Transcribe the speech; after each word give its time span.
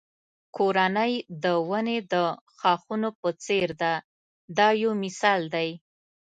کورنۍ 0.55 1.13
د 1.43 1.45
ونې 1.69 1.97
د 2.13 2.13
ښاخونو 2.57 3.09
په 3.19 3.29
څېر 3.45 3.67
ده 3.81 3.93
دا 4.57 4.67
یو 4.83 4.91
مثال 5.03 5.41
دی. 5.55 5.69